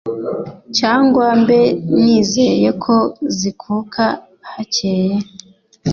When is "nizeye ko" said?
2.03-2.95